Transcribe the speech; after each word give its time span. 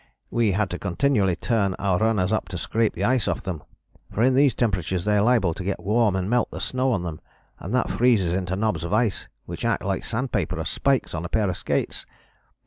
We 0.31 0.53
had 0.53 0.71
to 0.71 0.79
continually 0.79 1.35
turn 1.35 1.75
our 1.75 1.99
runners 1.99 2.31
up 2.31 2.49
to 2.49 2.57
scrape 2.57 2.95
the 2.95 3.03
ice 3.03 3.27
off 3.27 3.43
them, 3.43 3.61
for 4.11 4.23
in 4.23 4.33
these 4.33 4.55
temperatures 4.55 5.05
they 5.05 5.17
are 5.17 5.21
liable 5.21 5.53
to 5.53 5.63
get 5.63 5.79
warm 5.79 6.15
and 6.15 6.27
melt 6.27 6.49
the 6.49 6.59
snow 6.59 6.91
on 6.91 7.03
them, 7.03 7.21
and 7.59 7.71
that 7.75 7.91
freezes 7.91 8.31
into 8.33 8.55
knobs 8.55 8.83
of 8.83 8.93
ice 8.93 9.27
which 9.45 9.63
act 9.63 9.83
like 9.83 10.03
sandpaper 10.03 10.59
or 10.59 10.65
spikes 10.65 11.13
on 11.13 11.23
a 11.23 11.29
pair 11.29 11.47
of 11.47 11.55
skates. 11.55 12.07